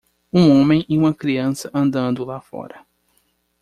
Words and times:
Um 0.33 0.49
homem 0.49 0.83
e 0.89 0.97
uma 0.97 1.13
criança 1.13 1.69
andando 1.75 2.25
lá 2.25 2.41
fora. 2.41 2.83